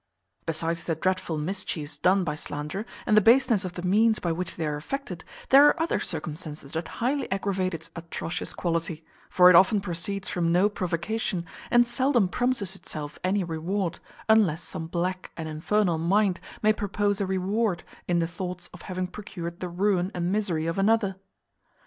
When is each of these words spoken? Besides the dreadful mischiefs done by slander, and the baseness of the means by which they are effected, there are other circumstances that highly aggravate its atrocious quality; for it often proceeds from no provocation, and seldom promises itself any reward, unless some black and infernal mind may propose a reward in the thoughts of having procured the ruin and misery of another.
Besides 0.47 0.85
the 0.85 0.95
dreadful 0.95 1.37
mischiefs 1.37 1.95
done 1.99 2.23
by 2.23 2.33
slander, 2.33 2.87
and 3.05 3.15
the 3.15 3.21
baseness 3.21 3.63
of 3.63 3.73
the 3.73 3.83
means 3.83 4.17
by 4.17 4.31
which 4.31 4.55
they 4.55 4.65
are 4.65 4.75
effected, 4.75 5.23
there 5.49 5.67
are 5.67 5.79
other 5.79 5.99
circumstances 5.99 6.71
that 6.71 6.87
highly 6.97 7.31
aggravate 7.31 7.75
its 7.75 7.91
atrocious 7.95 8.55
quality; 8.55 9.05
for 9.29 9.51
it 9.51 9.55
often 9.55 9.79
proceeds 9.79 10.27
from 10.27 10.51
no 10.51 10.69
provocation, 10.69 11.45
and 11.69 11.85
seldom 11.85 12.29
promises 12.29 12.75
itself 12.75 13.19
any 13.23 13.43
reward, 13.43 13.99
unless 14.27 14.63
some 14.63 14.87
black 14.87 15.31
and 15.37 15.47
infernal 15.47 15.99
mind 15.99 16.39
may 16.63 16.73
propose 16.73 17.21
a 17.21 17.27
reward 17.27 17.83
in 18.07 18.17
the 18.17 18.25
thoughts 18.25 18.69
of 18.73 18.81
having 18.81 19.05
procured 19.05 19.59
the 19.59 19.69
ruin 19.69 20.09
and 20.15 20.31
misery 20.31 20.65
of 20.65 20.79
another. 20.79 21.17